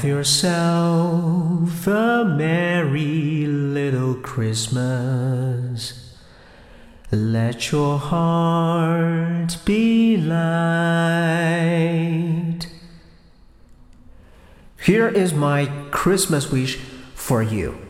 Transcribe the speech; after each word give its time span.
Have 0.00 0.08
yourself 0.08 1.86
a 1.86 2.24
merry 2.24 3.44
little 3.44 4.14
Christmas. 4.14 6.16
Let 7.12 7.70
your 7.70 7.98
heart 7.98 9.58
be 9.66 10.16
light. 10.16 10.40
Here 14.82 15.08
is 15.08 15.34
my 15.34 15.66
Christmas 15.90 16.50
wish 16.50 16.76
for 17.14 17.42
you. 17.42 17.89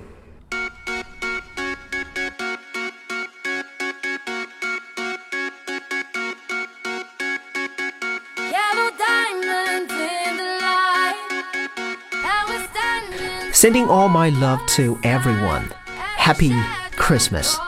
Sending 13.60 13.90
all 13.90 14.08
my 14.08 14.30
love 14.30 14.64
to 14.68 14.98
everyone. 15.04 15.70
Happy 16.16 16.50
Christmas. 16.96 17.58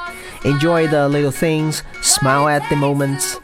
Enjoy 0.43 0.87
the 0.87 1.07
little 1.07 1.31
things, 1.31 1.83
smile 2.01 2.49
at 2.49 2.67
the 2.71 2.77
moments, 2.77 3.39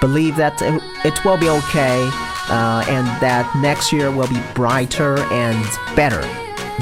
believe 0.00 0.34
that 0.36 0.62
it- 0.62 1.24
will 1.26 1.36
be 1.36 1.50
okay, 1.50 2.08
uh, 2.48 2.82
and 2.88 3.06
that 3.20 3.54
next 3.56 3.92
year 3.92 4.10
will 4.10 4.28
be 4.28 4.40
brighter 4.54 5.18
and 5.30 5.62
better. 5.94 6.26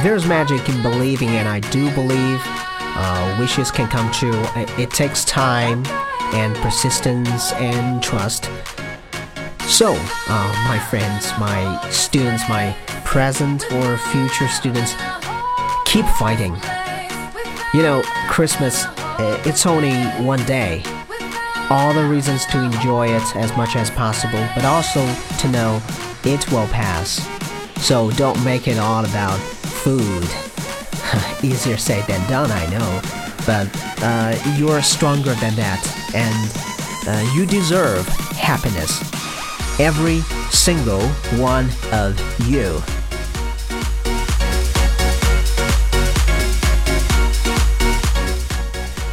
There's 0.04 0.24
magic 0.24 0.68
in 0.68 0.80
believing, 0.82 1.30
and 1.30 1.48
I 1.48 1.58
do 1.58 1.90
believe 1.96 2.40
uh, 2.94 3.36
wishes 3.40 3.72
can 3.72 3.88
come 3.88 4.12
true. 4.12 4.40
It 4.54 4.90
takes 4.90 5.24
time 5.24 5.82
and 6.32 6.54
persistence 6.58 7.52
and 7.54 8.00
trust. 8.00 8.48
So, 9.68 9.94
uh, 10.28 10.64
my 10.66 10.78
friends, 10.78 11.30
my 11.38 11.88
students, 11.90 12.48
my 12.48 12.74
present 13.04 13.70
or 13.74 13.98
future 13.98 14.48
students, 14.48 14.94
keep 15.84 16.06
fighting. 16.18 16.56
You 17.74 17.82
know, 17.82 18.02
Christmas, 18.28 18.86
uh, 18.86 19.40
it's 19.44 19.66
only 19.66 19.94
one 20.24 20.42
day. 20.46 20.82
All 21.68 21.92
the 21.92 22.08
reasons 22.08 22.46
to 22.46 22.62
enjoy 22.64 23.08
it 23.08 23.36
as 23.36 23.54
much 23.58 23.76
as 23.76 23.90
possible, 23.90 24.44
but 24.54 24.64
also 24.64 25.06
to 25.40 25.48
know 25.48 25.82
it 26.24 26.50
will 26.50 26.66
pass. 26.68 27.28
So 27.86 28.10
don't 28.12 28.42
make 28.42 28.68
it 28.68 28.78
all 28.78 29.04
about 29.04 29.38
food. 29.38 30.26
Easier 31.44 31.76
said 31.76 32.04
than 32.06 32.26
done, 32.28 32.50
I 32.50 32.66
know. 32.70 33.00
But 33.46 33.68
uh, 34.02 34.56
you're 34.56 34.82
stronger 34.82 35.34
than 35.34 35.54
that, 35.56 35.80
and 36.14 37.06
uh, 37.06 37.32
you 37.34 37.44
deserve 37.44 38.08
happiness. 38.34 39.17
Every 39.78 40.22
single 40.50 41.06
one 41.38 41.70
of 41.92 42.18
you. 42.48 42.82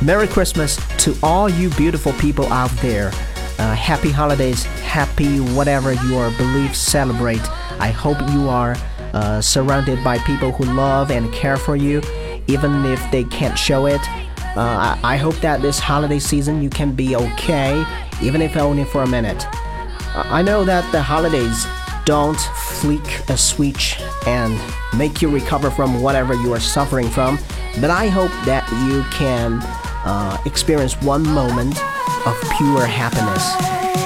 Merry 0.03 0.27
Christmas 0.27 0.79
to 1.03 1.15
all 1.21 1.47
you 1.49 1.69
beautiful 1.71 2.13
people 2.13 2.51
out 2.51 2.71
there. 2.77 3.11
Uh, 3.59 3.75
happy 3.75 4.09
holidays, 4.09 4.63
happy 4.63 5.39
whatever 5.39 5.93
your 5.93 6.31
beliefs 6.31 6.79
celebrate. 6.79 7.47
I 7.79 7.89
hope 7.89 8.19
you 8.31 8.49
are 8.49 8.75
uh, 9.13 9.41
surrounded 9.41 10.03
by 10.03 10.17
people 10.19 10.51
who 10.51 10.65
love 10.65 11.11
and 11.11 11.31
care 11.31 11.57
for 11.57 11.75
you, 11.75 12.01
even 12.47 12.85
if 12.85 12.99
they 13.11 13.23
can't 13.25 13.57
show 13.57 13.85
it. 13.85 14.01
Uh, 14.57 14.61
I, 14.61 14.99
I 15.03 15.17
hope 15.17 15.35
that 15.37 15.61
this 15.61 15.77
holiday 15.77 16.19
season 16.19 16.63
you 16.63 16.69
can 16.69 16.93
be 16.93 17.15
okay, 17.15 17.85
even 18.21 18.41
if 18.41 18.57
only 18.57 18.83
for 18.85 19.03
a 19.03 19.07
minute. 19.07 19.45
I 20.15 20.41
know 20.41 20.63
that 20.63 20.89
the 20.91 21.01
holidays 21.01 21.67
don't 22.05 22.39
flick 22.79 23.05
a 23.29 23.37
switch 23.37 23.99
and 24.25 24.57
make 24.97 25.21
you 25.21 25.29
recover 25.29 25.69
from 25.69 26.01
whatever 26.01 26.33
you 26.33 26.53
are 26.53 26.59
suffering 26.59 27.09
from, 27.09 27.37
but 27.81 27.89
I 27.89 28.07
hope 28.07 28.31
that 28.45 28.65
you 28.87 29.03
can 29.11 29.59
uh, 30.05 30.37
experience 30.45 30.95
one 31.01 31.23
moment 31.23 31.77
of 32.25 32.39
pure 32.57 32.85
happiness. 32.85 34.04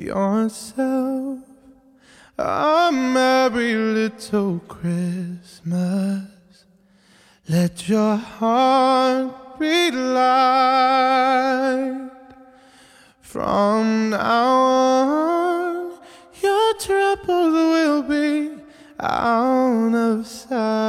Yourself 0.00 1.38
a 2.38 2.90
merry 2.90 3.74
little 3.74 4.60
Christmas. 4.60 6.24
Let 7.48 7.88
your 7.88 8.16
heart 8.16 9.58
be 9.58 9.90
light. 9.90 11.00
From 13.20 14.10
now 14.10 14.56
on, 15.06 15.92
your 16.42 16.74
troubles 16.74 17.52
will 17.52 18.02
be 18.02 18.54
out 18.98 19.94
of 19.94 20.26
sight. 20.26 20.79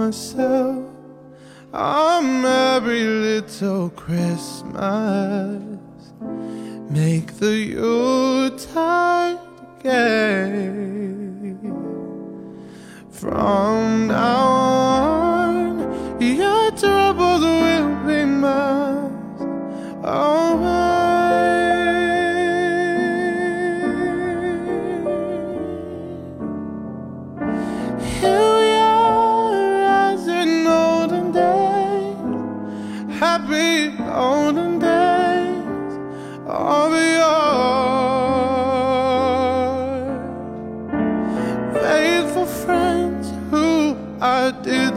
Yourself 0.00 0.86
a 1.74 2.20
merry 2.22 3.04
little 3.04 3.90
Christmas. 3.90 5.62
Make 6.88 7.34
the 7.38 7.54
Yuletide 7.54 9.38
gay. 9.82 11.54
From 13.10 14.06
now 14.06 14.59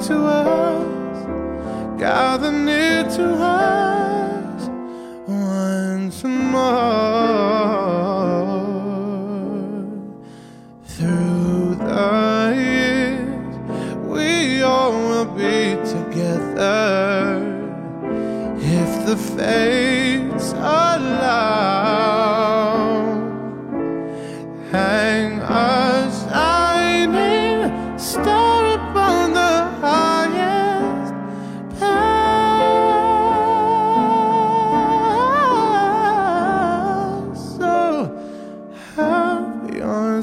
to 0.07 0.17
us, 0.25 1.25
gather 1.97 2.51
near 2.51 3.03
to 3.03 3.23
us 3.35 4.67
once 5.25 6.23
more. 6.25 6.73
Through 10.83 11.75
the 11.75 12.53
years, 12.57 13.55
we 14.05 14.61
all 14.61 14.91
will 14.91 15.25
be 15.25 15.77
together 15.85 17.39
if 18.59 19.05
the 19.05 19.15
fates 19.15 20.51
allow. 20.51 22.32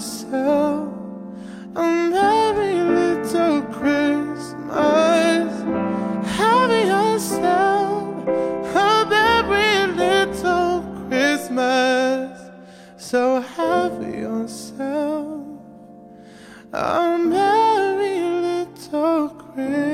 myself 0.00 0.88
a 1.76 1.82
merry 2.10 2.74
little 2.80 3.60
Christmas. 3.64 5.52
Have 6.38 6.70
yourself 6.88 8.26
a 8.26 9.06
merry 9.10 9.92
little 9.92 10.80
Christmas. 11.06 12.40
So 12.96 13.42
have 13.42 14.02
yourself 14.02 15.44
a 16.72 17.18
merry 17.18 18.20
little 18.46 19.28
Christmas. 19.28 19.89